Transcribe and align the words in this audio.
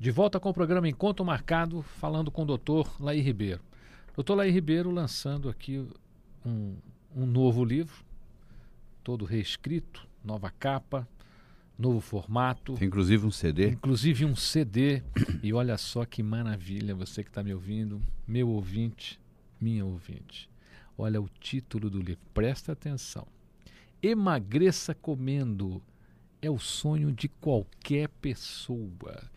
De 0.00 0.12
volta 0.12 0.38
com 0.38 0.48
o 0.48 0.54
programa 0.54 0.88
Encontro 0.88 1.24
Marcado, 1.24 1.82
falando 1.82 2.30
com 2.30 2.42
o 2.42 2.46
doutor 2.46 2.88
Laí 3.00 3.20
Ribeiro. 3.20 3.60
Doutor 4.14 4.36
Laí 4.36 4.48
Ribeiro 4.48 4.92
lançando 4.92 5.48
aqui 5.48 5.84
um, 6.46 6.76
um 7.16 7.26
novo 7.26 7.64
livro, 7.64 8.04
todo 9.02 9.24
reescrito, 9.24 10.06
nova 10.24 10.52
capa, 10.52 11.08
novo 11.76 12.00
formato. 12.00 12.74
Tem 12.74 12.86
inclusive 12.86 13.26
um 13.26 13.32
CD. 13.32 13.70
Inclusive 13.70 14.24
um 14.24 14.36
CD. 14.36 15.02
e 15.42 15.52
olha 15.52 15.76
só 15.76 16.04
que 16.04 16.22
maravilha, 16.22 16.94
você 16.94 17.24
que 17.24 17.30
está 17.30 17.42
me 17.42 17.52
ouvindo, 17.52 18.00
meu 18.24 18.50
ouvinte, 18.50 19.18
minha 19.60 19.84
ouvinte. 19.84 20.48
Olha 20.96 21.20
o 21.20 21.28
título 21.40 21.90
do 21.90 21.98
livro, 21.98 22.22
presta 22.32 22.70
atenção. 22.70 23.26
Emagreça 24.00 24.94
comendo 24.94 25.82
é 26.40 26.48
o 26.48 26.58
sonho 26.60 27.10
de 27.10 27.26
qualquer 27.26 28.08
pessoa. 28.08 29.28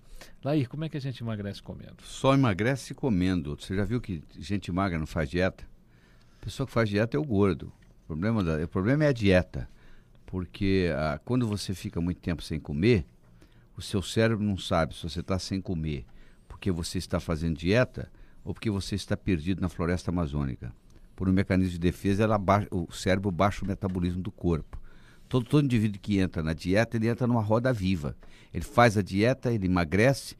Lair, 0.44 0.68
como 0.70 0.86
é 0.86 0.90
que 0.90 0.98
a 0.98 1.02
gente 1.02 1.22
emagrece 1.22 1.62
comendo? 1.62 1.98
Só 2.04 2.34
emagrece 2.34 2.94
comendo. 2.94 3.58
Você 3.59 3.76
já 3.76 3.84
viu 3.84 4.02
que 4.02 4.23
gente 4.38 4.72
magra 4.72 4.98
não 4.98 5.08
faz 5.08 5.30
dieta? 5.30 5.64
A 6.40 6.45
pessoa 6.45 6.66
que 6.66 6.73
faz 6.73 6.90
dieta 6.90 7.18
é 7.18 7.20
o 7.20 7.23
gordo. 7.23 7.72
O 8.04 8.08
problema, 8.08 8.44
da, 8.44 8.64
o 8.64 8.68
problema 8.68 9.05
é 9.05 9.08
a 9.08 9.14
dieta. 9.14 9.70
Porque 10.26 10.92
ah, 10.95 11.20
quando 11.23 11.48
você 11.48 11.73
fica 11.73 12.00
muito 12.02 12.20
tempo 12.20 12.42
sem 12.42 12.59
comer, 12.59 13.05
o 13.78 13.81
seu 13.81 14.02
cérebro 14.02 14.44
não 14.44 14.58
sabe 14.58 14.95
se 14.95 15.04
você 15.04 15.20
está 15.20 15.38
sem 15.38 15.62
comer 15.62 16.05
porque 16.62 16.70
você 16.70 17.00
está 17.00 17.20
fazendo 17.20 17.58
dieta 17.58 18.12
ou 18.44 18.53
porque 18.53 18.70
você 18.70 18.94
está 18.94 19.16
perdido 19.16 19.62
na 19.62 19.70
floresta 19.70 20.12
amazônica. 20.12 20.72
Por 21.16 21.30
um 21.30 21.31
mecanismo 21.31 21.72
de 21.72 21.80
defesa, 21.80 22.23
ela 22.23 22.38
baixa, 22.38 22.67
o 22.70 22.92
cérebro 22.92 23.31
baixa 23.31 23.64
o 23.64 23.67
metabolismo 23.67 24.22
do 24.22 24.31
corpo. 24.31 24.80
Todo, 25.31 25.45
todo 25.45 25.63
indivíduo 25.63 25.98
que 25.98 26.20
entra 26.20 26.44
na 26.44 26.52
dieta, 26.52 26.98
ele 26.98 27.08
entra 27.08 27.26
numa 27.26 27.41
roda 27.41 27.72
viva. 27.72 28.17
Ele 28.53 28.66
faz 28.66 28.98
a 28.98 29.02
dieta, 29.02 29.49
ele 29.49 29.66
emagrece, 29.66 30.35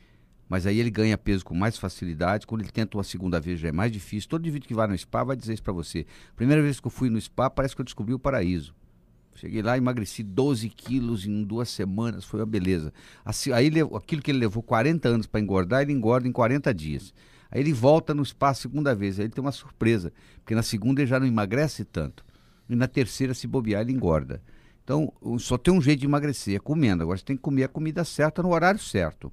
mas 0.50 0.66
aí 0.66 0.82
ele 0.82 0.92
ganha 0.92 1.18
peso 1.18 1.46
com 1.46 1.56
mais 1.56 1.78
facilidade. 1.78 2.46
Quando 2.46 2.60
ele 2.60 2.72
tenta 2.72 2.98
uma 2.98 3.04
segunda 3.06 3.40
vez 3.40 3.58
já 3.58 3.70
é 3.70 3.72
mais 3.72 3.90
difícil. 3.90 4.28
Todo 4.30 4.42
indivíduo 4.42 4.68
que 4.68 4.74
vai 4.74 4.88
no 4.88 4.98
spa 4.98 5.24
vai 5.24 5.38
dizer 5.38 5.54
isso 5.54 5.64
para 5.64 5.72
você. 5.72 6.06
Primeira 6.36 6.62
vez 6.62 6.82
que 6.82 6.88
eu 6.88 6.92
fui 6.92 7.10
no 7.10 7.22
spa, 7.22 7.50
parece 7.50 7.74
que 7.74 7.80
eu 7.80 7.86
descobri 7.86 8.14
o 8.14 8.20
paraíso. 8.20 8.76
Cheguei 9.34 9.62
lá, 9.62 9.78
emagreci 9.78 10.24
12 10.24 10.68
quilos 10.68 11.26
em 11.26 11.42
duas 11.42 11.70
semanas, 11.70 12.26
foi 12.26 12.42
uma 12.42 12.46
beleza. 12.46 12.92
Assim, 13.24 13.54
aí 13.54 13.72
aquilo 13.96 14.22
que 14.22 14.30
ele 14.30 14.40
levou 14.40 14.62
40 14.62 15.08
anos 15.08 15.26
para 15.26 15.40
engordar, 15.40 15.84
ele 15.84 15.94
engorda 15.94 16.28
em 16.28 16.34
40 16.34 16.74
dias. 16.74 17.14
Aí 17.50 17.62
ele 17.62 17.72
volta 17.72 18.14
no 18.14 18.26
spa 18.26 18.50
a 18.50 18.54
segunda 18.54 18.94
vez, 18.94 19.18
aí 19.20 19.28
ele 19.28 19.34
tem 19.34 19.42
uma 19.42 19.54
surpresa, 19.54 20.12
porque 20.40 20.54
na 20.54 20.62
segunda 20.62 21.00
ele 21.00 21.10
já 21.10 21.18
não 21.18 21.26
emagrece 21.26 21.86
tanto. 21.86 22.26
E 22.68 22.76
na 22.76 22.90
terceira, 22.90 23.34
se 23.34 23.48
bobear, 23.48 23.84
ele 23.84 23.94
engorda. 23.94 24.42
Então, 24.84 25.14
só 25.40 25.58
tem 25.58 25.74
um 25.74 25.82
jeito 25.82 26.00
de 26.00 26.06
emagrecer, 26.06 26.56
é 26.56 26.60
comendo. 26.60 27.04
Agora, 27.04 27.18
você 27.18 27.24
tem 27.24 27.36
que 27.36 27.42
comer 27.42 27.64
a 27.64 27.68
comida 27.68 28.04
certa 28.04 28.42
no 28.42 28.50
horário 28.50 28.80
certo. 28.80 29.32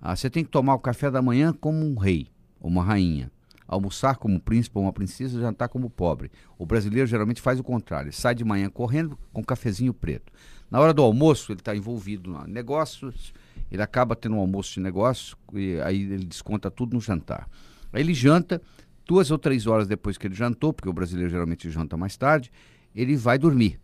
Ah, 0.00 0.14
você 0.14 0.30
tem 0.30 0.44
que 0.44 0.50
tomar 0.50 0.74
o 0.74 0.78
café 0.78 1.10
da 1.10 1.20
manhã 1.20 1.52
como 1.52 1.84
um 1.84 1.96
rei 1.96 2.28
ou 2.60 2.70
uma 2.70 2.82
rainha. 2.82 3.30
Almoçar 3.66 4.16
como 4.16 4.34
um 4.34 4.40
príncipe 4.40 4.76
ou 4.78 4.84
uma 4.84 4.92
princesa, 4.92 5.40
jantar 5.40 5.68
como 5.68 5.88
pobre. 5.88 6.30
O 6.58 6.66
brasileiro 6.66 7.06
geralmente 7.06 7.40
faz 7.40 7.60
o 7.60 7.62
contrário. 7.62 8.08
Ele 8.08 8.16
sai 8.16 8.34
de 8.34 8.44
manhã 8.44 8.68
correndo 8.68 9.18
com 9.32 9.40
um 9.42 9.44
cafezinho 9.44 9.94
preto. 9.94 10.32
Na 10.70 10.80
hora 10.80 10.92
do 10.92 11.02
almoço, 11.02 11.52
ele 11.52 11.60
está 11.60 11.74
envolvido 11.74 12.36
em 12.46 12.50
negócios, 12.50 13.32
ele 13.70 13.82
acaba 13.82 14.16
tendo 14.16 14.36
um 14.36 14.40
almoço 14.40 14.74
de 14.74 14.80
negócio, 14.80 15.36
e 15.52 15.80
aí 15.80 16.02
ele 16.02 16.24
desconta 16.24 16.70
tudo 16.70 16.94
no 16.94 17.00
jantar. 17.00 17.48
Aí 17.92 18.02
ele 18.02 18.14
janta, 18.14 18.60
duas 19.06 19.30
ou 19.30 19.38
três 19.38 19.66
horas 19.66 19.88
depois 19.88 20.16
que 20.16 20.26
ele 20.26 20.34
jantou, 20.34 20.72
porque 20.72 20.88
o 20.88 20.92
brasileiro 20.92 21.30
geralmente 21.30 21.70
janta 21.70 21.96
mais 21.96 22.16
tarde, 22.16 22.52
ele 22.94 23.16
vai 23.16 23.38
dormir. 23.38 23.80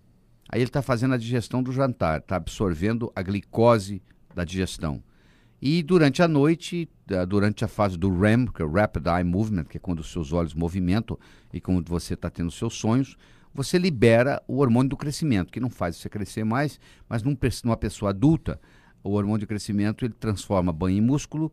Aí 0.48 0.60
ele 0.60 0.68
está 0.68 0.82
fazendo 0.82 1.14
a 1.14 1.18
digestão 1.18 1.62
do 1.62 1.72
jantar, 1.72 2.20
está 2.20 2.36
absorvendo 2.36 3.10
a 3.14 3.22
glicose 3.22 4.02
da 4.34 4.44
digestão. 4.44 5.02
E 5.60 5.82
durante 5.82 6.22
a 6.22 6.28
noite, 6.28 6.88
durante 7.28 7.64
a 7.64 7.68
fase 7.68 7.96
do 7.96 8.14
REM, 8.16 8.46
que 8.46 8.60
é 8.60 8.64
o 8.64 8.70
Rapid 8.70 9.06
Eye 9.06 9.24
Movement, 9.24 9.64
que 9.64 9.78
é 9.78 9.80
quando 9.80 10.00
os 10.00 10.12
seus 10.12 10.32
olhos 10.32 10.54
movimentam 10.54 11.18
e 11.52 11.60
quando 11.60 11.88
você 11.88 12.14
está 12.14 12.28
tendo 12.28 12.50
seus 12.50 12.74
sonhos, 12.74 13.16
você 13.54 13.78
libera 13.78 14.42
o 14.46 14.58
hormônio 14.58 14.90
do 14.90 14.96
crescimento, 14.96 15.50
que 15.50 15.58
não 15.58 15.70
faz 15.70 15.96
você 15.96 16.10
crescer 16.10 16.44
mais, 16.44 16.78
mas 17.08 17.22
num, 17.22 17.36
numa 17.64 17.76
pessoa 17.76 18.10
adulta, 18.10 18.60
o 19.02 19.12
hormônio 19.12 19.40
de 19.40 19.46
crescimento 19.46 20.04
ele 20.04 20.12
transforma 20.12 20.72
banho 20.72 20.98
em 20.98 21.00
músculo, 21.00 21.50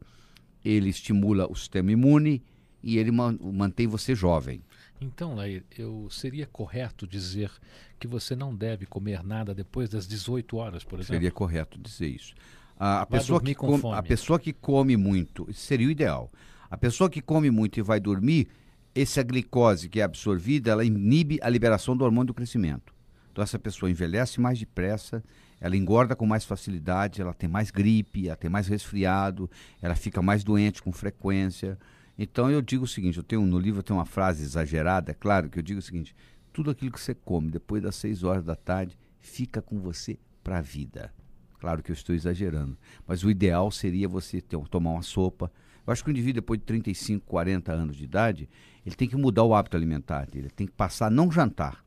ele 0.65 0.89
estimula 0.89 1.49
o 1.49 1.55
sistema 1.55 1.91
imune 1.91 2.43
e 2.83 2.97
ele 2.97 3.11
mantém 3.11 3.87
você 3.87 4.13
jovem. 4.13 4.61
Então, 4.99 5.35
Lair, 5.35 5.63
eu 5.77 6.07
seria 6.09 6.45
correto 6.45 7.07
dizer 7.07 7.51
que 7.99 8.07
você 8.07 8.35
não 8.35 8.55
deve 8.55 8.85
comer 8.85 9.23
nada 9.23 9.53
depois 9.53 9.89
das 9.89 10.07
18 10.07 10.57
horas, 10.57 10.83
por 10.83 10.99
exemplo? 10.99 11.15
Seria 11.15 11.31
correto 11.31 11.79
dizer 11.79 12.07
isso. 12.07 12.33
A, 12.77 13.01
a 13.01 13.05
pessoa, 13.05 13.41
que 13.41 13.55
come, 13.55 13.93
a 13.93 14.03
pessoa 14.03 14.39
que 14.39 14.51
come 14.51 14.97
muito, 14.97 15.47
seria 15.53 15.87
o 15.87 15.91
ideal. 15.91 16.29
A 16.69 16.77
pessoa 16.77 17.09
que 17.09 17.21
come 17.21 17.49
muito 17.49 17.79
e 17.79 17.83
vai 17.83 17.99
dormir, 17.99 18.47
essa 18.95 19.23
glicose 19.23 19.89
que 19.89 19.99
é 19.99 20.03
absorvida, 20.03 20.71
ela 20.71 20.83
inibe 20.83 21.39
a 21.41 21.49
liberação 21.49 21.95
do 21.95 22.03
hormônio 22.03 22.27
do 22.27 22.33
crescimento. 22.33 22.93
Então 23.31 23.43
essa 23.43 23.57
pessoa 23.57 23.89
envelhece 23.89 24.39
mais 24.39 24.59
depressa, 24.59 25.23
ela 25.59 25.75
engorda 25.75 26.15
com 26.15 26.25
mais 26.25 26.45
facilidade, 26.45 27.21
ela 27.21 27.33
tem 27.33 27.49
mais 27.49 27.71
gripe, 27.71 28.27
ela 28.27 28.35
tem 28.35 28.49
mais 28.49 28.67
resfriado, 28.67 29.49
ela 29.81 29.95
fica 29.95 30.21
mais 30.21 30.43
doente 30.43 30.83
com 30.83 30.91
frequência. 30.91 31.77
Então 32.17 32.49
eu 32.49 32.61
digo 32.61 32.83
o 32.83 32.87
seguinte, 32.87 33.17
eu 33.17 33.23
tenho 33.23 33.41
no 33.45 33.57
livro 33.57 33.79
eu 33.79 33.83
tenho 33.83 33.97
uma 33.97 34.05
frase 34.05 34.43
exagerada, 34.43 35.11
é 35.11 35.15
claro 35.15 35.49
que 35.49 35.57
eu 35.57 35.63
digo 35.63 35.79
o 35.79 35.83
seguinte: 35.83 36.15
tudo 36.51 36.69
aquilo 36.69 36.91
que 36.91 36.99
você 36.99 37.15
come 37.15 37.49
depois 37.49 37.81
das 37.81 37.95
seis 37.95 38.23
horas 38.23 38.43
da 38.45 38.55
tarde 38.55 38.97
fica 39.19 39.61
com 39.61 39.79
você 39.79 40.19
para 40.43 40.59
a 40.59 40.61
vida. 40.61 41.13
Claro 41.59 41.81
que 41.81 41.91
eu 41.91 41.93
estou 41.93 42.13
exagerando, 42.13 42.77
mas 43.07 43.23
o 43.23 43.31
ideal 43.31 43.71
seria 43.71 44.07
você 44.07 44.41
ter, 44.41 44.57
tomar 44.67 44.91
uma 44.91 45.01
sopa. 45.01 45.51
Eu 45.85 45.91
acho 45.91 46.03
que 46.03 46.09
o 46.09 46.11
indivíduo 46.11 46.41
depois 46.41 46.59
de 46.59 46.65
35, 46.65 47.25
40 47.25 47.71
anos 47.71 47.95
de 47.95 48.03
idade, 48.03 48.49
ele 48.85 48.95
tem 48.95 49.07
que 49.07 49.15
mudar 49.15 49.43
o 49.43 49.53
hábito 49.53 49.75
alimentar 49.75 50.27
ele 50.33 50.49
tem 50.49 50.67
que 50.67 50.73
passar 50.73 51.07
a 51.07 51.09
não 51.09 51.31
jantar. 51.31 51.83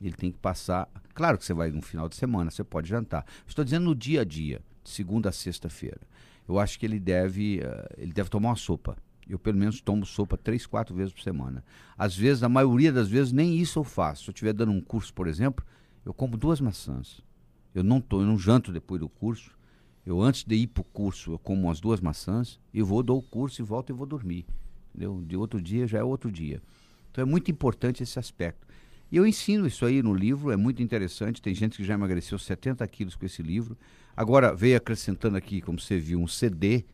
Ele 0.00 0.14
tem 0.14 0.30
que 0.30 0.38
passar, 0.38 0.88
claro 1.12 1.36
que 1.36 1.44
você 1.44 1.52
vai 1.52 1.70
no 1.70 1.82
final 1.82 2.08
de 2.08 2.16
semana, 2.16 2.50
você 2.50 2.64
pode 2.64 2.88
jantar. 2.88 3.24
Estou 3.46 3.64
dizendo 3.64 3.84
no 3.84 3.94
dia 3.94 4.22
a 4.22 4.24
dia, 4.24 4.60
de 4.82 4.90
segunda 4.90 5.28
a 5.28 5.32
sexta-feira. 5.32 6.00
Eu 6.48 6.58
acho 6.58 6.78
que 6.78 6.86
ele 6.86 6.98
deve, 6.98 7.60
uh, 7.60 7.94
ele 7.98 8.12
deve 8.12 8.30
tomar 8.30 8.50
uma 8.50 8.56
sopa 8.56 8.96
eu, 9.28 9.38
pelo 9.38 9.58
menos, 9.58 9.80
tomo 9.80 10.06
sopa 10.06 10.36
três, 10.36 10.66
quatro 10.66 10.94
vezes 10.94 11.12
por 11.12 11.22
semana. 11.22 11.64
Às 11.96 12.16
vezes, 12.16 12.42
a 12.42 12.48
maioria 12.48 12.92
das 12.92 13.08
vezes, 13.08 13.32
nem 13.32 13.56
isso 13.58 13.78
eu 13.78 13.84
faço. 13.84 14.24
Se 14.24 14.30
eu 14.30 14.32
estiver 14.32 14.52
dando 14.52 14.72
um 14.72 14.80
curso, 14.80 15.12
por 15.12 15.26
exemplo, 15.26 15.64
eu 16.04 16.14
como 16.14 16.36
duas 16.36 16.60
maçãs. 16.60 17.20
Eu 17.74 17.84
não, 17.84 18.00
tô, 18.00 18.22
eu 18.22 18.26
não 18.26 18.38
janto 18.38 18.72
depois 18.72 19.00
do 19.00 19.08
curso. 19.08 19.56
Eu, 20.06 20.22
antes 20.22 20.44
de 20.44 20.54
ir 20.54 20.68
para 20.68 20.80
o 20.80 20.84
curso, 20.84 21.32
eu 21.32 21.38
como 21.38 21.64
umas 21.64 21.80
duas 21.80 22.00
maçãs, 22.00 22.58
e 22.72 22.80
vou, 22.80 23.02
dou 23.02 23.18
o 23.18 23.22
curso 23.22 23.60
e 23.60 23.64
volto 23.64 23.90
e 23.90 23.92
vou 23.92 24.06
dormir. 24.06 24.46
Entendeu? 24.88 25.22
De 25.26 25.36
outro 25.36 25.60
dia 25.60 25.86
já 25.86 25.98
é 25.98 26.02
outro 26.02 26.32
dia. 26.32 26.62
Então 27.10 27.22
é 27.22 27.26
muito 27.26 27.50
importante 27.50 28.02
esse 28.02 28.18
aspecto. 28.18 28.66
E 29.10 29.16
eu 29.16 29.26
ensino 29.26 29.66
isso 29.66 29.84
aí 29.84 30.02
no 30.02 30.14
livro, 30.14 30.50
é 30.50 30.56
muito 30.56 30.82
interessante. 30.82 31.42
Tem 31.42 31.54
gente 31.54 31.76
que 31.76 31.84
já 31.84 31.94
emagreceu 31.94 32.38
70 32.38 32.86
quilos 32.88 33.14
com 33.14 33.26
esse 33.26 33.42
livro. 33.42 33.76
Agora 34.16 34.54
veio 34.54 34.76
acrescentando 34.76 35.36
aqui, 35.36 35.60
como 35.60 35.78
você 35.78 35.98
viu, 35.98 36.20
um 36.20 36.26
CD 36.26 36.84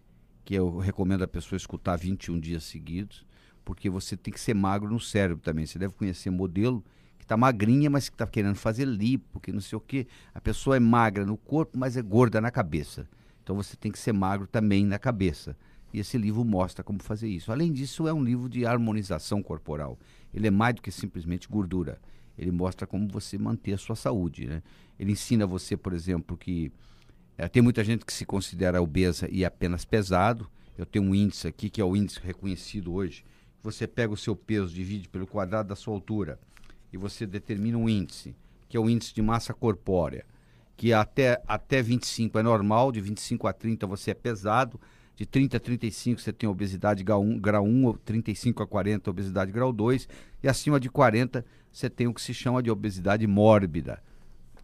que 0.45 0.55
eu 0.55 0.79
recomendo 0.79 1.23
a 1.23 1.29
pessoa 1.29 1.57
escutar 1.57 1.97
21 1.97 2.39
dias 2.39 2.65
seguidos, 2.65 3.25
porque 3.65 3.89
você 3.89 4.17
tem 4.17 4.33
que 4.33 4.41
ser 4.41 4.55
magro 4.55 4.91
no 4.91 5.01
cérebro 5.01 5.43
também. 5.43 5.65
Você 5.65 5.79
deve 5.79 5.95
conhecer 5.95 6.31
modelo 6.31 6.85
que 7.19 7.25
está 7.25 7.37
magrinha, 7.37 7.89
mas 7.89 8.09
que 8.09 8.15
está 8.15 8.27
querendo 8.27 8.57
fazer 8.57 8.85
lipo, 8.85 9.41
que 9.41 9.51
não 9.51 9.61
sei 9.61 9.77
o 9.77 9.81
quê. 9.81 10.07
A 10.35 10.41
pessoa 10.41 10.77
é 10.77 10.81
magra 10.81 11.25
no 11.25 11.37
corpo, 11.37 11.79
mas 11.79 11.97
é 11.97 12.03
gorda 12.03 12.41
na 12.41 12.51
cabeça. 12.51 13.09
Então 13.43 13.57
você 13.57 13.77
tem 13.77 13.91
que 13.91 13.99
ser 13.99 14.13
magro 14.13 14.47
também 14.47 14.85
na 14.85 14.99
cabeça. 14.99 15.57
E 15.93 16.01
esse 16.01 16.19
livro 16.19 16.45
mostra 16.45 16.85
como 16.85 17.03
fazer 17.03 17.29
isso. 17.29 17.53
Além 17.53 17.73
disso, 17.73 18.07
é 18.07 18.13
um 18.13 18.23
livro 18.23 18.49
de 18.49 18.67
harmonização 18.67 19.43
corporal. 19.43 19.99
Ele 20.33 20.49
é 20.49 20.51
mais 20.51 20.75
do 20.75 20.83
que 20.83 20.91
simplesmente 20.91 21.49
gordura. 21.49 21.99
Ele 22.37 22.51
mostra 22.51 22.87
como 22.87 23.09
você 23.09 23.39
manter 23.39 23.75
a 23.75 23.79
sua 23.79 23.95
saúde. 23.95 24.47
Né? 24.47 24.63
Ele 24.99 25.13
ensina 25.13 25.47
você, 25.47 25.77
por 25.77 25.93
exemplo, 25.93 26.37
que 26.37 26.73
é, 27.37 27.49
tem 27.49 27.63
muita 27.63 27.83
gente 27.83 28.05
que 28.05 28.13
se 28.13 28.25
considera 28.25 28.81
obesa 28.81 29.29
e 29.31 29.45
apenas 29.45 29.85
pesado. 29.85 30.49
Eu 30.79 30.87
tenho 30.87 31.05
um 31.05 31.15
índice 31.15 31.49
aqui, 31.49 31.69
que 31.69 31.81
é 31.81 31.85
o 31.85 31.97
índice 31.97 32.21
reconhecido 32.23 32.93
hoje. 32.93 33.25
Você 33.63 33.87
pega 33.87 34.13
o 34.13 34.17
seu 34.17 34.37
peso, 34.37 34.75
divide 34.75 35.09
pelo 35.09 35.27
quadrado 35.27 35.69
da 35.69 35.77
sua 35.77 35.95
altura 35.95 36.39
e 36.93 36.97
você 36.97 37.27
determina 37.27 37.77
um 37.77 37.89
índice, 37.89 38.37
que 38.69 38.77
é 38.77 38.81
o 38.81 38.89
índice 38.89 39.13
de 39.13 39.21
massa 39.21 39.53
corpórea, 39.53 40.25
que 40.77 40.93
até, 40.93 41.43
até 41.47 41.83
25 41.83 42.39
é 42.39 42.43
normal, 42.43 42.93
de 42.93 43.01
25 43.01 43.49
a 43.49 43.53
30 43.53 43.85
você 43.87 44.13
é 44.13 44.15
pesado, 44.15 44.81
de 45.17 45.27
30 45.27 45.57
a 45.57 45.61
35 45.61 46.21
você 46.21 46.33
tem 46.33 46.49
obesidade 46.49 47.03
grau 47.03 47.21
1, 47.21 47.39
grau 47.41 47.65
1 47.65 47.95
35 48.05 48.63
a 48.63 48.67
40 48.67 49.11
obesidade 49.11 49.51
grau 49.51 49.73
2, 49.73 50.09
e 50.43 50.49
acima 50.49 50.79
de 50.79 50.89
40 50.89 51.45
você 51.73 51.91
tem 51.91 52.07
o 52.07 52.15
que 52.15 52.23
se 52.23 52.33
chama 52.33 52.63
de 52.63 52.71
obesidade 52.71 53.27
mórbida, 53.27 54.01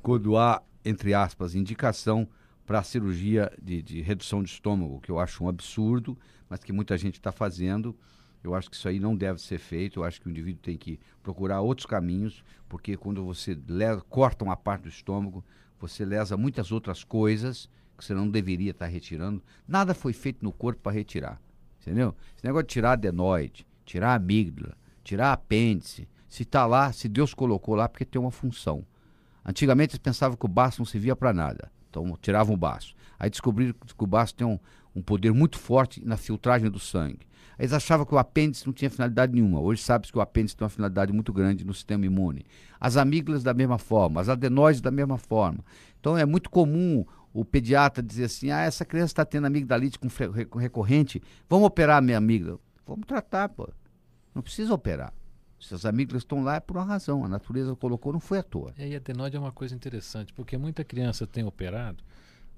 quando 0.00 0.36
há, 0.36 0.62
entre 0.84 1.14
aspas, 1.14 1.56
indicação 1.56 2.28
para 2.70 2.78
a 2.78 2.84
cirurgia 2.84 3.52
de, 3.60 3.82
de, 3.82 4.00
redução 4.00 4.44
de 4.44 4.50
estômago, 4.50 5.00
que 5.00 5.10
eu 5.10 5.18
acho 5.18 5.42
um 5.42 5.48
absurdo, 5.48 6.16
mas 6.48 6.62
que 6.62 6.72
muita 6.72 6.96
gente 6.96 7.14
está 7.14 7.32
fazendo. 7.32 7.98
Eu 8.44 8.54
acho 8.54 8.70
que 8.70 8.76
isso 8.76 8.86
aí 8.86 9.00
não 9.00 9.16
deve 9.16 9.42
ser 9.42 9.58
feito. 9.58 9.98
Eu 9.98 10.04
acho 10.04 10.20
que 10.20 10.28
o 10.28 10.30
indivíduo 10.30 10.62
tem 10.62 10.78
que 10.78 11.00
procurar 11.20 11.62
outros 11.62 11.84
caminhos, 11.84 12.44
porque 12.68 12.96
quando 12.96 13.24
você 13.24 13.58
lesa, 13.66 14.00
corta 14.02 14.44
uma 14.44 14.56
parte 14.56 14.82
do 14.82 14.88
estômago, 14.88 15.44
você 15.80 16.04
lesa 16.04 16.36
muitas 16.36 16.70
outras 16.70 17.02
coisas 17.02 17.68
que 17.98 18.04
você 18.04 18.14
não 18.14 18.30
deveria 18.30 18.70
estar 18.70 18.86
retirando. 18.86 19.42
Nada 19.66 19.92
foi 19.92 20.12
feito 20.12 20.44
no 20.44 20.52
corpo 20.52 20.80
para 20.80 20.92
retirar. 20.92 21.42
Entendeu? 21.80 22.14
Esse 22.36 22.46
negócio 22.46 22.68
de 22.68 22.72
tirar 22.72 22.92
adenoide, 22.92 23.66
tirar 23.84 24.14
amígdala, 24.14 24.76
tirar 25.02 25.32
apêndice, 25.32 26.08
se 26.28 26.44
está 26.44 26.66
lá, 26.66 26.92
se 26.92 27.08
Deus 27.08 27.34
colocou 27.34 27.74
lá, 27.74 27.88
porque 27.88 28.04
tem 28.04 28.20
uma 28.20 28.30
função. 28.30 28.86
Antigamente 29.44 29.94
eles 29.94 29.98
pensavam 29.98 30.36
que 30.36 30.46
o 30.46 30.48
baço 30.48 30.80
não 30.80 30.86
servia 30.86 31.16
para 31.16 31.32
nada. 31.32 31.68
Então 31.90 32.16
tiravam 32.22 32.54
o 32.54 32.56
baço. 32.56 32.94
Aí 33.18 33.28
descobriram 33.28 33.74
que 33.74 34.04
o 34.04 34.06
baço 34.06 34.34
tem 34.34 34.46
um, 34.46 34.58
um 34.94 35.02
poder 35.02 35.32
muito 35.32 35.58
forte 35.58 36.02
na 36.04 36.16
filtragem 36.16 36.70
do 36.70 36.78
sangue. 36.78 37.28
Eles 37.58 37.74
achavam 37.74 38.06
que 38.06 38.14
o 38.14 38.18
apêndice 38.18 38.64
não 38.64 38.72
tinha 38.72 38.88
finalidade 38.88 39.34
nenhuma. 39.34 39.60
Hoje 39.60 39.82
sabe-se 39.82 40.10
que 40.10 40.16
o 40.16 40.22
apêndice 40.22 40.56
tem 40.56 40.64
uma 40.64 40.70
finalidade 40.70 41.12
muito 41.12 41.30
grande 41.30 41.62
no 41.62 41.74
sistema 41.74 42.06
imune. 42.06 42.46
As 42.80 42.96
amígdalas 42.96 43.42
da 43.42 43.52
mesma 43.52 43.76
forma, 43.76 44.18
as 44.18 44.30
adenóides 44.30 44.80
da 44.80 44.90
mesma 44.90 45.18
forma. 45.18 45.62
Então 46.00 46.16
é 46.16 46.24
muito 46.24 46.48
comum 46.48 47.04
o 47.34 47.44
pediatra 47.44 48.02
dizer 48.02 48.24
assim: 48.24 48.50
ah, 48.50 48.62
essa 48.62 48.84
criança 48.84 49.12
está 49.12 49.24
tendo 49.26 49.46
amigdalite 49.46 49.98
com 49.98 50.08
recorrente, 50.58 51.22
vamos 51.50 51.66
operar 51.66 51.98
a 51.98 52.00
minha 52.00 52.16
amígdala. 52.16 52.58
Vamos 52.86 53.06
tratar, 53.06 53.50
pô. 53.50 53.68
Não 54.34 54.40
precisa 54.40 54.72
operar. 54.72 55.12
Se 55.60 55.74
as 55.74 55.84
amígdalas 55.84 56.22
estão 56.22 56.42
lá 56.42 56.56
é 56.56 56.60
por 56.60 56.76
uma 56.76 56.84
razão. 56.84 57.24
A 57.24 57.28
natureza 57.28 57.76
colocou, 57.76 58.12
não 58.12 58.20
foi 58.20 58.38
à 58.38 58.42
toa. 58.42 58.72
E 58.78 58.82
aí, 58.82 58.96
adenóide 58.96 59.36
é 59.36 59.38
uma 59.38 59.52
coisa 59.52 59.74
interessante, 59.74 60.32
porque 60.32 60.56
muita 60.56 60.82
criança 60.82 61.26
tem 61.26 61.44
operado, 61.44 62.02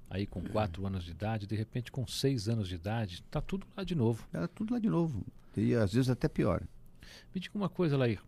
aí 0.08 0.26
com 0.26 0.40
4 0.40 0.86
anos 0.86 1.04
de 1.04 1.10
idade, 1.10 1.46
de 1.46 1.56
repente 1.56 1.90
com 1.90 2.06
6 2.06 2.48
anos 2.48 2.68
de 2.68 2.76
idade, 2.76 3.16
está 3.16 3.40
tudo 3.40 3.66
lá 3.76 3.82
de 3.82 3.94
novo. 3.94 4.26
Era 4.32 4.46
tudo 4.46 4.72
lá 4.72 4.78
de 4.78 4.88
novo. 4.88 5.26
E 5.56 5.74
às 5.74 5.92
vezes 5.92 6.08
até 6.08 6.28
pior. 6.28 6.62
Me 7.34 7.40
diga 7.40 7.56
uma 7.56 7.68
coisa, 7.68 7.96
Lair. 7.96 8.22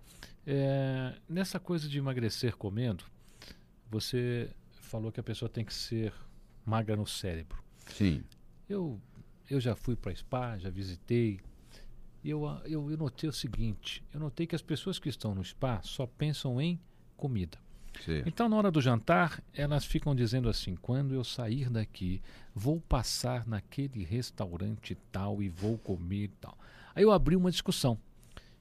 É, 0.47 1.15
nessa 1.29 1.61
coisa 1.61 1.88
de 1.88 1.97
emagrecer 1.97 2.56
comendo, 2.56 3.05
você 3.91 4.50
falou 4.81 5.12
que 5.12 5.20
a 5.20 5.23
pessoa 5.23 5.49
tem 5.49 5.65
que 5.65 5.73
ser 5.73 6.12
magra 6.65 6.97
no 6.97 7.06
cérebro. 7.06 7.62
Sim. 7.87 8.25
Eu, 8.69 9.00
eu 9.49 9.61
já 9.61 9.75
fui 9.75 9.94
para 9.97 10.15
spa, 10.15 10.59
já 10.59 10.70
visitei, 10.70 11.41
e 12.25 12.31
eu, 12.31 12.43
eu, 12.65 12.91
eu 12.91 12.97
notei 12.97 13.29
o 13.29 13.32
seguinte: 13.32 14.03
eu 14.12 14.19
notei 14.19 14.47
que 14.47 14.56
as 14.56 14.62
pessoas 14.62 14.99
que 14.99 15.11
estão 15.11 15.35
no 15.35 15.44
spa 15.44 15.81
só 15.82 16.06
pensam 16.06 16.59
em 16.61 16.81
comida. 17.17 17.59
Sim. 18.05 18.23
Então, 18.26 18.49
na 18.49 18.56
hora 18.56 18.71
do 18.71 18.81
jantar, 18.81 19.43
elas 19.53 19.85
ficam 19.85 20.15
dizendo 20.15 20.49
assim: 20.49 20.75
quando 20.75 21.15
eu 21.15 21.23
sair 21.23 21.69
daqui, 21.69 22.23
vou 22.55 22.81
passar 22.81 23.47
naquele 23.47 24.03
restaurante 24.03 24.97
tal 25.12 25.43
e 25.43 25.49
vou 25.50 25.76
comer 25.79 26.31
tal. 26.41 26.56
Aí 26.94 27.03
eu 27.03 27.12
abri 27.12 27.37
uma 27.37 27.50
discussão. 27.50 27.99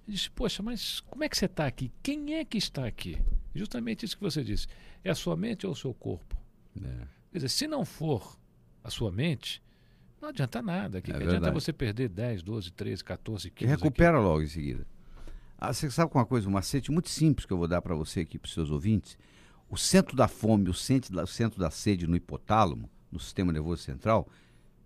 Eu 0.05 0.13
disse: 0.13 0.29
Poxa, 0.29 0.61
mas 0.61 0.99
como 0.99 1.23
é 1.23 1.29
que 1.29 1.37
você 1.37 1.45
está 1.45 1.65
aqui? 1.65 1.89
Quem 2.03 2.35
é 2.35 2.43
que 2.43 2.57
está 2.57 2.85
aqui? 2.85 3.17
Justamente 3.55 4.05
isso 4.05 4.17
que 4.17 4.23
você 4.23 4.43
disse: 4.43 4.67
é 5.03 5.09
a 5.09 5.15
sua 5.15 5.37
mente 5.37 5.65
ou 5.65 5.71
o 5.71 5.75
seu 5.75 5.93
corpo? 5.93 6.35
É. 6.77 7.07
Quer 7.31 7.37
dizer, 7.37 7.49
se 7.49 7.65
não 7.65 7.85
for 7.85 8.37
a 8.83 8.89
sua 8.89 9.11
mente, 9.11 9.61
não 10.23 10.29
adianta 10.29 10.61
nada. 10.61 11.01
Que, 11.01 11.11
é 11.11 11.17
que 11.17 11.23
adianta 11.23 11.51
você 11.51 11.73
perder 11.73 12.09
10, 12.09 12.41
12, 12.43 12.71
13, 12.71 13.03
14 13.03 13.51
quilos? 13.51 13.71
recupera 13.71 14.17
aqui. 14.17 14.25
logo 14.25 14.41
em 14.41 14.47
seguida. 14.47 14.87
Ah, 15.57 15.73
você 15.73 15.91
sabe 15.91 16.11
uma 16.13 16.25
coisa, 16.25 16.47
um 16.47 16.51
macete 16.51 16.91
muito 16.91 17.09
simples 17.09 17.45
que 17.45 17.53
eu 17.53 17.57
vou 17.57 17.67
dar 17.67 17.81
para 17.81 17.93
você 17.93 18.21
aqui, 18.21 18.39
para 18.39 18.47
os 18.47 18.53
seus 18.53 18.71
ouvintes. 18.71 19.17
O 19.69 19.77
centro 19.77 20.15
da 20.15 20.27
fome, 20.27 20.69
o 20.69 20.73
centro 20.73 21.13
da, 21.13 21.23
o 21.23 21.27
centro 21.27 21.59
da 21.59 21.69
sede 21.69 22.07
no 22.07 22.15
hipotálamo, 22.15 22.89
no 23.11 23.19
sistema 23.19 23.51
nervoso 23.51 23.83
central, 23.83 24.27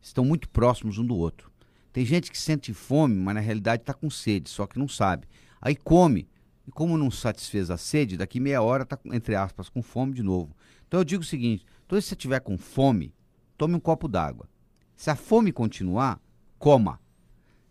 estão 0.01 0.25
muito 0.25 0.49
próximos 0.49 0.97
um 0.97 1.05
do 1.05 1.15
outro. 1.15 1.51
Tem 1.93 2.05
gente 2.05 2.31
que 2.31 2.37
sente 2.37 2.73
fome, 2.73 3.15
mas 3.15 3.35
na 3.35 3.41
realidade 3.41 3.83
está 3.83 3.93
com 3.93 4.09
sede, 4.09 4.49
só 4.49 4.65
que 4.67 4.77
não 4.77 4.87
sabe. 4.87 5.27
Aí 5.61 5.75
come, 5.75 6.27
e 6.67 6.71
como 6.71 6.97
não 6.97 7.09
satisfez 7.09 7.71
a 7.71 7.77
sede, 7.77 8.17
daqui 8.17 8.39
meia 8.39 8.61
hora 8.61 8.83
está, 8.83 8.99
entre 9.05 9.35
aspas, 9.35 9.69
com 9.69 9.81
fome 9.81 10.13
de 10.13 10.23
novo. 10.23 10.55
Então 10.87 10.99
eu 10.99 11.03
digo 11.03 11.23
o 11.23 11.25
seguinte: 11.25 11.65
então, 11.85 11.99
se 11.99 12.07
você 12.07 12.13
estiver 12.13 12.39
com 12.39 12.57
fome, 12.57 13.13
tome 13.57 13.75
um 13.75 13.79
copo 13.79 14.07
d'água. 14.07 14.47
Se 14.97 15.11
a 15.11 15.15
fome 15.15 15.51
continuar, 15.51 16.19
coma. 16.57 16.99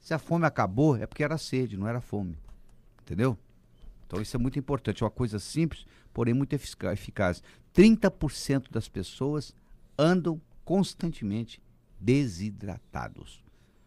Se 0.00 0.14
a 0.14 0.19
fome 0.19 0.46
acabou, 0.46 0.96
é 0.96 1.06
porque 1.06 1.25
era 1.25 1.37
sede, 1.37 1.76
não 1.76 1.88
era 1.88 2.00
fome. 2.00 2.38
Entendeu? 3.02 3.37
Então 4.06 4.23
isso 4.23 4.37
é 4.37 4.38
muito 4.38 4.56
importante, 4.61 5.02
é 5.02 5.05
uma 5.05 5.11
coisa 5.11 5.40
simples, 5.40 5.84
porém 6.14 6.32
muito 6.32 6.52
eficaz. 6.52 7.43
30% 7.75 8.70
das 8.70 8.88
pessoas 8.88 9.52
andam 9.99 10.40
constantemente 10.64 11.61
desidratados. 11.99 13.44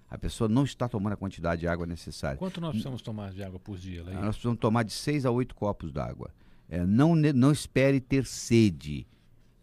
A 0.09 0.17
pessoa 0.17 0.49
não 0.49 0.65
está 0.65 0.89
tomando 0.89 1.13
a 1.13 1.17
quantidade 1.17 1.61
de 1.61 1.67
água 1.67 1.85
necessária. 1.85 2.37
Quanto 2.37 2.59
nós 2.59 2.71
precisamos 2.71 3.01
tomar 3.01 3.31
de 3.31 3.41
água 3.41 3.59
por 3.59 3.77
dia? 3.77 4.03
Nós 4.03 4.35
precisamos 4.35 4.59
tomar 4.59 4.83
de 4.83 4.91
6 4.91 5.25
a 5.25 5.31
8 5.31 5.55
copos 5.55 5.93
d'água. 5.93 6.29
É, 6.67 6.85
não, 6.85 7.15
não 7.15 7.53
espere 7.53 8.01
ter 8.01 8.25
sede 8.25 9.07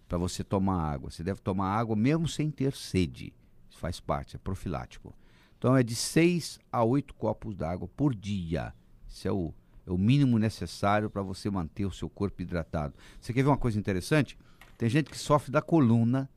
para 0.09 0.17
você 0.17 0.43
tomar 0.43 0.81
água. 0.81 1.11
Você 1.11 1.23
deve 1.23 1.41
tomar 1.41 1.77
água 1.77 1.95
mesmo 1.95 2.27
sem 2.27 2.51
ter 2.51 2.73
sede 2.73 3.35
faz 3.77 4.01
parte, 4.01 4.37
é 4.37 4.39
profilático. 4.39 5.15
Então 5.59 5.77
é 5.77 5.83
de 5.83 5.95
6 5.95 6.59
a 6.71 6.85
8 6.85 7.15
copos 7.15 7.55
d'água 7.55 7.89
por 7.97 8.15
dia. 8.15 8.75
Isso 9.09 9.27
é 9.27 9.33
o, 9.33 9.55
é 9.87 9.91
o 9.91 9.99
mínimo 9.99 10.39
necessário 10.39 11.09
para 11.09 11.23
você 11.23 11.49
manter 11.51 11.87
o 11.87 11.93
seu 11.93 12.09
corpo 12.11 12.43
hidratado. 12.43 12.95
Você 13.21 13.33
quer 13.33 13.43
ver 13.43 13.49
uma 13.49 13.57
coisa 13.57 13.79
interessante? 13.79 14.39
Tem 14.77 14.89
gente 14.89 15.11
que 15.11 15.19
sofre 15.19 15.51
da 15.51 15.63
coluna 15.63 16.29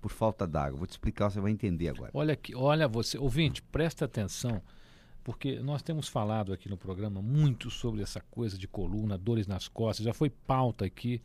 por 0.00 0.10
falta 0.10 0.46
d'água. 0.46 0.78
Vou 0.78 0.86
te 0.86 0.92
explicar, 0.92 1.30
você 1.30 1.40
vai 1.40 1.52
entender 1.52 1.88
agora. 1.88 2.10
Olha 2.14 2.32
aqui, 2.32 2.54
olha 2.54 2.88
você, 2.88 3.18
ouvinte, 3.18 3.62
presta 3.62 4.04
atenção, 4.04 4.60
porque 5.22 5.58
nós 5.60 5.82
temos 5.82 6.08
falado 6.08 6.52
aqui 6.52 6.68
no 6.68 6.76
programa 6.76 7.22
muito 7.22 7.70
sobre 7.70 8.02
essa 8.02 8.20
coisa 8.30 8.58
de 8.58 8.68
coluna, 8.68 9.16
dores 9.16 9.46
nas 9.46 9.68
costas, 9.68 10.04
já 10.04 10.14
foi 10.14 10.30
pauta 10.30 10.84
aqui. 10.84 11.22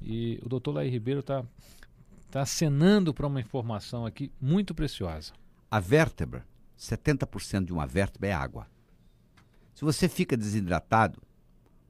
E 0.00 0.40
o 0.44 0.48
doutor 0.48 0.72
Laí 0.72 0.90
Ribeiro 0.90 1.20
está 1.20 1.44
está 2.34 2.42
acenando 2.42 3.14
para 3.14 3.28
uma 3.28 3.40
informação 3.40 4.04
aqui 4.04 4.32
muito 4.40 4.74
preciosa. 4.74 5.32
A 5.70 5.78
vértebra, 5.78 6.44
70% 6.76 7.66
de 7.66 7.72
uma 7.72 7.86
vértebra 7.86 8.28
é 8.28 8.32
água. 8.32 8.66
Se 9.72 9.84
você 9.84 10.08
fica 10.08 10.36
desidratado, 10.36 11.22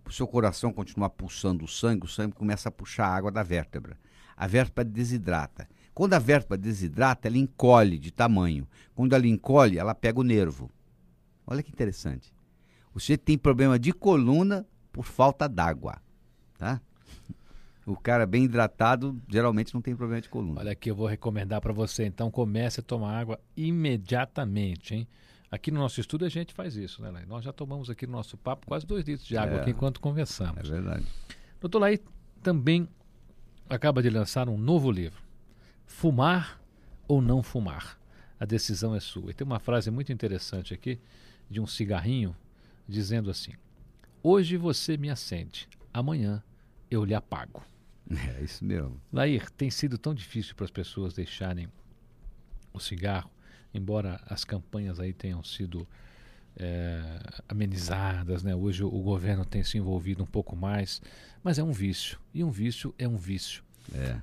o 0.07 0.13
seu 0.13 0.29
coração 0.29 0.71
continuar 0.71 1.09
pulsando 1.09 1.65
o 1.65 1.69
sangue, 1.69 2.05
o 2.05 2.09
sangue 2.09 2.35
começa 2.35 2.69
a 2.69 2.73
puxar 2.73 3.07
a 3.07 3.17
água 3.17 3.33
da 3.33 3.43
vértebra. 3.43 3.99
A 4.37 4.47
vértebra 4.47 4.85
desidrata. 4.85 5.67
Quando 5.95 6.13
a 6.13 6.19
vértebra 6.19 6.59
desidrata, 6.59 7.27
ela 7.27 7.39
encolhe 7.39 7.99
de 7.99 8.11
tamanho. 8.11 8.69
Quando 8.95 9.15
ela 9.15 9.27
encolhe, 9.27 9.79
ela 9.79 9.95
pega 9.95 10.21
o 10.21 10.25
nervo. 10.25 10.71
Olha 11.47 11.63
que 11.63 11.73
interessante. 11.73 12.35
Você 12.93 13.17
tem 13.17 13.39
problema 13.39 13.79
de 13.79 13.95
coluna 13.95 14.67
por 14.93 15.07
falta 15.07 15.49
d'água, 15.49 16.03
tá? 16.59 16.83
O 17.87 17.97
cara 17.97 18.25
bem 18.27 18.45
hidratado 18.45 19.21
geralmente 19.29 19.75
não 19.75 19.83
tem 19.83 19.95
problema 19.95 20.21
de 20.21 20.29
coluna. 20.29 20.61
Olha 20.61 20.73
aqui, 20.73 20.91
eu 20.91 20.95
vou 20.95 21.07
recomendar 21.07 21.61
para 21.61 21.73
você. 21.73 22.05
Então 22.07 22.31
comece 22.31 22.81
a 22.81 22.83
tomar 22.83 23.19
água 23.19 23.39
imediatamente, 23.57 24.95
hein? 24.95 25.09
Aqui 25.51 25.71
no 25.71 25.79
nosso 25.79 26.01
estúdio 26.01 26.27
a 26.27 26.31
gente 26.31 26.53
faz 26.55 26.77
isso, 26.77 27.03
né, 27.03 27.11
Lai? 27.11 27.25
Nós 27.27 27.45
já 27.45 27.53
tomamos 27.53 27.91
aqui 27.91 28.07
no 28.07 28.13
nosso 28.13 28.37
papo 28.37 28.67
quase 28.67 28.87
dois 28.87 29.05
litros 29.05 29.27
de 29.27 29.37
água 29.37 29.59
é, 29.59 29.61
aqui 29.61 29.71
enquanto 29.71 30.01
conversamos. 30.01 30.69
É 30.69 30.73
verdade. 30.73 31.05
Doutor 31.61 31.79
Lai 31.79 32.01
também 32.43 32.89
acaba 33.69 34.03
de 34.03 34.11
lançar 34.11 34.49
um 34.49 34.57
novo 34.57 34.91
livro. 34.91 35.23
Fumar 35.87 36.61
ou 37.07 37.21
não 37.21 37.43
fumar? 37.43 37.99
A 38.41 38.45
decisão 38.45 38.95
é 38.95 39.01
sua. 39.01 39.31
E 39.31 39.35
tem 39.35 39.47
uma 39.47 39.61
frase 39.61 39.91
muito 39.91 40.13
interessante 40.13 40.75
aqui 40.75 40.99
de 41.49 41.61
um 41.61 41.67
cigarrinho 41.67 42.35
dizendo 42.89 43.31
assim: 43.31 43.53
Hoje 44.23 44.57
você 44.57 44.97
me 44.97 45.11
acende, 45.11 45.69
amanhã 45.93 46.43
eu 46.91 47.05
lhe 47.05 47.15
apago. 47.15 47.63
É 48.11 48.43
isso 48.43 48.65
mesmo. 48.65 49.01
Lair, 49.13 49.51
tem 49.51 49.71
sido 49.71 49.97
tão 49.97 50.15
difícil 50.15 50.55
para 50.55 50.65
as 50.65 50.71
pessoas 50.71 51.15
deixarem 51.15 51.69
o 52.73 52.81
cigarro, 52.81 53.31
embora 53.73 54.21
as 54.27 54.45
campanhas 54.45 55.01
aí 55.01 55.13
tenham 55.13 55.43
sido 55.43 55.87
é, 56.57 57.03
amenizadas, 57.49 58.43
né? 58.43 58.55
Hoje 58.55 58.85
o, 58.85 58.89
o, 58.89 59.03
governo 59.03 59.45
tem 59.45 59.63
se 59.63 59.79
envolvido 59.79 60.23
um 60.23 60.27
pouco 60.27 60.55
mais, 60.55 61.01
mas 61.43 61.59
é 61.59 61.63
um 61.63 61.73
vício. 61.73 62.19
E 62.33 62.45
um 62.45 62.51
vício 62.51 62.95
é 62.99 63.09
um 63.09 63.17
vício. 63.17 63.63
É. 63.93 64.21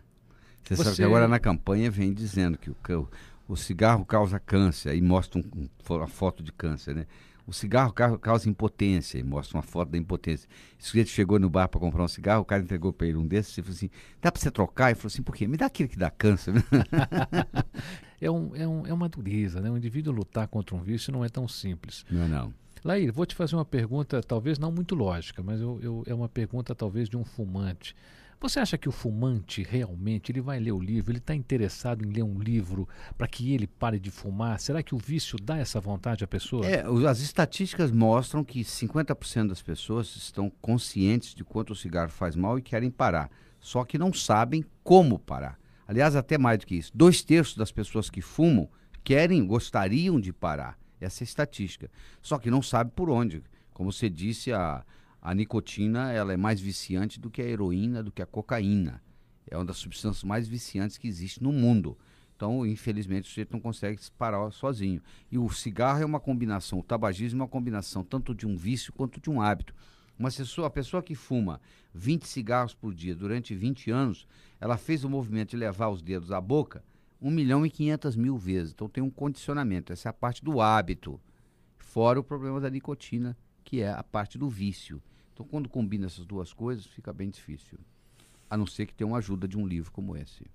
Você, 0.64 0.76
Você... 0.76 0.84
sabe 0.84 0.96
que 0.98 1.04
agora 1.04 1.28
na 1.28 1.40
campanha 1.40 1.90
vem 1.90 2.14
dizendo 2.14 2.58
que 2.58 2.70
o, 2.70 3.10
o 3.48 3.56
cigarro 3.56 4.06
causa 4.06 4.40
câncer, 4.40 4.90
aí 4.90 5.02
mostra 5.02 5.40
um, 5.40 5.44
um, 5.62 5.70
uma 5.96 6.08
foto 6.08 6.44
de 6.44 6.52
câncer, 6.52 6.96
né? 6.96 7.08
O 7.46 7.54
cigarro 7.54 7.94
causa 7.94 8.50
impotência, 8.50 9.18
e 9.18 9.24
mostra 9.24 9.58
uma 9.58 9.64
foto 9.64 9.90
da 9.90 9.98
impotência. 9.98 10.48
O 10.80 10.84
sujeito 10.84 11.10
chegou 11.10 11.40
no 11.40 11.50
bar 11.50 11.68
para 11.68 11.80
comprar 11.80 12.04
um 12.04 12.08
cigarro, 12.08 12.42
o 12.42 12.46
cara 12.46 12.64
entregou 12.64 12.94
para 12.94 13.08
ele 13.08 13.18
um 13.18 13.28
desses 13.28 13.58
e 13.58 13.62
falou 13.62 13.76
assim: 13.76 13.90
dá 14.22 14.32
para 14.32 14.42
você 14.42 14.52
trocar? 14.52 14.90
Ele 14.90 14.96
falou 14.96 15.08
assim: 15.08 15.24
por 15.24 15.36
quê? 15.36 15.48
Me 15.48 15.58
dá 15.58 15.66
aquele 15.66 15.90
que 15.90 15.98
dá 15.98 16.10
câncer. 16.10 16.54
é, 18.22 18.32
um, 18.32 18.56
é, 18.56 18.68
um, 18.68 18.88
é 18.88 18.94
uma 18.94 19.10
dureza, 19.10 19.60
né? 19.60 19.70
Um 19.70 19.78
indivíduo 19.78 20.14
lutar 20.14 20.48
contra 20.48 20.76
um 20.76 20.82
vício 20.82 21.12
não 21.12 21.26
é 21.26 21.30
tão 21.30 21.48
simples. 21.48 22.06
Não, 22.10 22.28
não. 22.28 22.54
Laí, 22.84 23.12
vou 23.12 23.26
te 23.26 23.36
fazer 23.36 23.56
uma 23.56 23.66
pergunta, 23.66 24.24
talvez 24.24 24.58
não 24.58 24.72
muito 24.72 24.96
lógica, 24.96 25.44
mas 25.44 25.62
eu, 25.62 25.80
eu, 25.84 26.04
é 26.08 26.14
uma 26.14 26.28
pergunta 26.28 26.74
talvez 26.74 27.08
de 27.08 27.16
um 27.16 27.24
fumante. 27.24 27.96
Você 28.42 28.60
acha 28.60 28.76
que 28.76 28.90
o 28.90 28.92
fumante 28.92 29.62
realmente 29.62 30.32
ele 30.32 30.42
vai 30.42 30.60
ler 30.60 30.72
o 30.72 30.80
livro, 30.80 31.12
ele 31.12 31.20
está 31.20 31.36
interessado 31.36 32.04
em 32.04 32.12
ler 32.12 32.24
um 32.24 32.40
livro 32.40 32.90
para 33.16 33.28
que 33.28 33.54
ele 33.54 33.68
pare 33.68 34.00
de 34.00 34.10
fumar? 34.10 34.60
Será 34.60 34.82
que 34.82 34.96
o 34.96 34.98
vício 34.98 35.38
dá 35.40 35.60
essa 35.60 35.80
vontade 35.80 36.24
à 36.24 36.28
pessoa? 36.28 36.66
É, 36.66 36.84
as 37.08 37.20
estatísticas 37.20 37.92
mostram 37.92 38.44
que 38.44 38.62
50% 38.62 39.50
das 39.50 39.62
pessoas 39.62 40.16
estão 40.16 40.52
conscientes 40.60 41.36
de 41.36 41.44
quanto 41.44 41.74
o 41.74 41.76
cigarro 41.76 42.10
faz 42.10 42.36
mal 42.36 42.58
e 42.58 42.64
querem 42.64 42.90
parar, 42.90 43.30
só 43.60 43.86
que 43.86 44.00
não 44.00 44.12
sabem 44.12 44.66
como 44.84 45.20
parar. 45.20 45.60
Aliás, 45.88 46.16
até 46.16 46.36
mais 46.36 46.58
do 46.58 46.66
que 46.66 46.74
isso. 46.74 46.92
Dois 46.96 47.22
terços 47.22 47.56
das 47.56 47.72
pessoas 47.72 48.10
que 48.10 48.22
fumam 48.22 48.68
querem, 49.04 49.46
gostariam 49.46 50.20
de 50.20 50.34
parar. 50.34 50.80
Essa 51.00 51.22
é 51.22 51.26
a 51.26 51.30
estatística. 51.30 51.92
Só 52.24 52.40
que 52.40 52.50
não 52.50 52.64
sabe 52.64 52.90
por 52.96 53.08
onde. 53.08 53.44
Como 53.72 53.92
você 53.92 54.10
disse, 54.10 54.52
a, 54.52 54.84
a 55.22 55.36
nicotina 55.36 56.12
ela 56.12 56.34
é 56.34 56.38
mais 56.38 56.60
viciante 56.60 57.20
do 57.20 57.30
que 57.30 57.42
a 57.42 57.46
heroína, 57.46 58.02
do 58.02 58.12
que 58.12 58.22
a 58.22 58.26
cocaína. 58.26 59.02
É 59.50 59.56
uma 59.56 59.66
das 59.66 59.78
substâncias 59.78 60.24
mais 60.24 60.48
viciantes 60.48 60.98
que 60.98 61.08
existe 61.08 61.44
no 61.44 61.52
mundo. 61.52 61.98
Então, 62.36 62.66
infelizmente, 62.66 63.26
o 63.26 63.28
sujeito 63.28 63.54
não 63.54 63.60
consegue 63.60 64.00
parar 64.18 64.50
sozinho. 64.52 65.02
E 65.32 65.38
o 65.38 65.48
cigarro 65.50 66.02
é 66.02 66.06
uma 66.06 66.20
combinação, 66.20 66.80
o 66.80 66.84
tabagismo 66.84 67.42
é 67.42 67.44
uma 67.44 67.48
combinação 67.48 68.04
tanto 68.04 68.34
de 68.34 68.48
um 68.48 68.56
vício 68.56 68.92
quanto 68.92 69.22
de 69.22 69.30
um 69.30 69.40
hábito. 69.40 69.76
Uma 70.18 70.32
pessoa, 70.32 70.68
a 70.68 70.72
pessoa 70.72 71.04
que 71.04 71.14
fuma 71.14 71.62
20 71.94 72.28
cigarros 72.28 72.74
por 72.74 72.94
dia 72.94 73.16
durante 73.16 73.54
20 73.54 73.92
anos, 73.92 74.28
ela 74.60 74.78
fez 74.78 75.04
o 75.04 75.10
movimento 75.10 75.52
de 75.52 75.58
levar 75.58 75.90
os 75.90 76.02
dedos 76.02 76.32
à 76.32 76.42
boca 76.42 76.84
1 77.22 77.30
milhão 77.30 77.64
e 77.64 77.70
500 77.70 78.16
mil 78.16 78.36
vezes. 78.38 78.74
Então 78.74 78.90
tem 78.90 79.04
um 79.04 79.10
condicionamento. 79.10 79.94
Essa 79.94 80.10
é 80.10 80.12
a 80.12 80.14
parte 80.14 80.44
do 80.44 80.60
hábito. 80.60 81.22
Fora 81.78 82.20
o 82.20 82.24
problema 82.24 82.60
da 82.60 82.70
nicotina, 82.70 83.38
que 83.64 83.82
é 83.82 83.92
a 83.92 84.04
parte 84.04 84.38
do 84.38 84.50
vício. 84.50 85.02
Então 85.42 85.50
quando 85.50 85.68
combina 85.68 86.06
essas 86.06 86.24
duas 86.24 86.54
coisas, 86.54 86.86
fica 86.86 87.12
bem 87.12 87.32
difícil. 87.32 87.80
A 88.48 88.56
não 88.56 88.68
ser 88.68 88.86
que 88.86 88.94
tenha 88.94 89.08
uma 89.08 89.18
ajuda 89.18 89.48
de 89.48 89.58
um 89.58 89.66
livro 89.66 89.92
como 89.92 90.16
esse. 90.16 90.46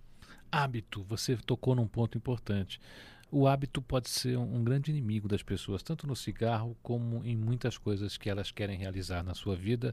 Hábito, 0.51 1.03
você 1.03 1.37
tocou 1.37 1.75
num 1.75 1.89
ponto 1.89 2.17
importante. 2.17 2.81
O 3.29 3.49
hábito 3.49 3.83
pode 3.83 4.09
ser 4.09 4.39
um, 4.39 4.63
grande 4.63 4.93
inimigo 4.93 5.27
das 5.27 5.43
pessoas, 5.43 5.83
tanto 5.83 6.07
no 6.07 6.15
cigarro 6.15 6.77
como 6.85 7.25
em 7.25 7.37
muitas 7.37 7.77
coisas 7.77 8.17
que 8.17 8.31
elas 8.31 8.53
querem 8.53 8.79
realizar 8.79 9.25
na 9.25 9.35
sua 9.35 9.57
vida, 9.57 9.93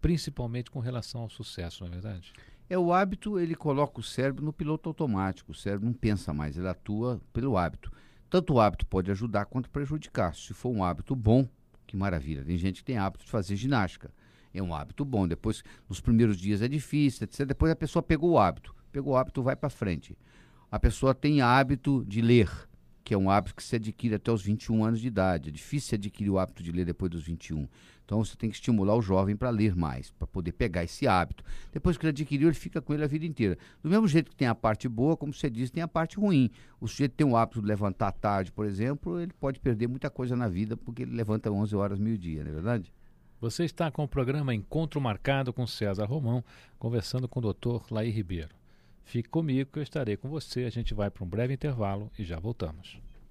principalmente 0.00 0.70
com 0.70 0.78
relação 0.78 1.22
ao 1.22 1.28
sucesso, 1.28 1.82
não 1.82 1.88
é 1.88 1.94
verdade? 1.94 2.32
É 2.70 2.78
o 2.78 2.92
hábito, 2.92 3.40
ele 3.40 3.56
coloca 3.56 3.98
o 3.98 4.04
cérebro 4.04 4.44
no 4.44 4.52
piloto 4.52 4.88
automático. 4.88 5.50
O 5.50 5.54
cérebro 5.54 5.86
não 5.86 5.92
pensa 5.92 6.32
mais, 6.32 6.56
ele 6.56 6.68
atua 6.68 7.20
pelo 7.32 7.56
hábito. 7.56 7.90
Tanto 8.30 8.54
o 8.54 8.60
hábito 8.60 8.86
pode 8.86 9.10
ajudar 9.10 9.46
quanto 9.46 9.68
prejudicar. 9.68 10.32
Se 10.36 10.54
for 10.54 10.68
um 10.68 10.84
hábito 10.84 11.16
bom, 11.16 11.48
que 11.88 11.96
maravilha. 11.96 12.44
Tem 12.44 12.56
gente 12.56 12.76
que 12.76 12.84
tem 12.84 12.98
hábito 12.98 13.24
de 13.24 13.30
fazer 13.30 13.56
ginástica. 13.56 14.12
É 14.52 14.62
um 14.62 14.74
hábito 14.74 15.04
bom. 15.04 15.26
Depois, 15.26 15.62
nos 15.88 16.00
primeiros 16.00 16.36
dias 16.36 16.62
é 16.62 16.68
difícil, 16.68 17.24
etc. 17.24 17.46
Depois 17.46 17.72
a 17.72 17.76
pessoa 17.76 18.02
pegou 18.02 18.32
o 18.32 18.38
hábito. 18.38 18.74
Pegou 18.90 19.14
o 19.14 19.16
hábito, 19.16 19.42
vai 19.42 19.56
para 19.56 19.68
frente. 19.68 20.16
A 20.70 20.78
pessoa 20.78 21.14
tem 21.14 21.40
hábito 21.40 22.04
de 22.06 22.20
ler 22.20 22.50
que 23.08 23.14
é 23.14 23.16
um 23.16 23.30
hábito 23.30 23.56
que 23.56 23.62
se 23.62 23.74
adquire 23.74 24.16
até 24.16 24.30
os 24.30 24.42
21 24.42 24.84
anos 24.84 25.00
de 25.00 25.06
idade. 25.06 25.48
É 25.48 25.50
difícil 25.50 25.96
adquirir 25.96 26.28
o 26.28 26.38
hábito 26.38 26.62
de 26.62 26.70
ler 26.70 26.84
depois 26.84 27.10
dos 27.10 27.22
21. 27.22 27.66
Então 28.04 28.22
você 28.22 28.36
tem 28.36 28.50
que 28.50 28.56
estimular 28.56 28.94
o 28.94 29.00
jovem 29.00 29.34
para 29.34 29.48
ler 29.48 29.74
mais, 29.74 30.10
para 30.10 30.26
poder 30.26 30.52
pegar 30.52 30.84
esse 30.84 31.08
hábito. 31.08 31.42
Depois 31.72 31.96
que 31.96 32.04
ele 32.04 32.10
adquiriu, 32.10 32.48
ele 32.48 32.54
fica 32.54 32.82
com 32.82 32.92
ele 32.92 33.02
a 33.02 33.06
vida 33.06 33.24
inteira. 33.24 33.56
Do 33.82 33.88
mesmo 33.88 34.06
jeito 34.06 34.30
que 34.30 34.36
tem 34.36 34.46
a 34.46 34.54
parte 34.54 34.86
boa, 34.90 35.16
como 35.16 35.32
você 35.32 35.48
disse, 35.48 35.72
tem 35.72 35.82
a 35.82 35.88
parte 35.88 36.18
ruim. 36.18 36.50
O 36.78 36.86
sujeito 36.86 37.12
tem 37.12 37.26
o 37.26 37.34
hábito 37.34 37.62
de 37.62 37.66
levantar 37.66 38.12
tarde, 38.12 38.52
por 38.52 38.66
exemplo, 38.66 39.18
ele 39.18 39.32
pode 39.32 39.58
perder 39.58 39.86
muita 39.86 40.10
coisa 40.10 40.36
na 40.36 40.46
vida 40.46 40.76
porque 40.76 41.04
ele 41.04 41.16
levanta 41.16 41.50
11 41.50 41.74
horas, 41.76 41.98
meio-dia, 41.98 42.44
não 42.44 42.50
é 42.50 42.54
verdade? 42.54 42.92
Você 43.40 43.64
está 43.64 43.88
com 43.88 44.02
o 44.02 44.08
programa 44.08 44.52
Encontro 44.52 45.00
Marcado 45.00 45.52
com 45.52 45.64
César 45.64 46.06
Romão, 46.06 46.42
conversando 46.76 47.28
com 47.28 47.38
o 47.38 47.52
Dr. 47.52 47.84
Laí 47.88 48.10
Ribeiro. 48.10 48.48
Fique 49.04 49.28
comigo 49.28 49.70
que 49.72 49.78
eu 49.78 49.82
estarei 49.82 50.16
com 50.16 50.28
você. 50.28 50.64
A 50.64 50.70
gente 50.70 50.92
vai 50.92 51.08
para 51.08 51.22
um 51.22 51.28
breve 51.28 51.54
intervalo 51.54 52.10
e 52.18 52.24
já 52.24 52.40
voltamos. 52.40 52.98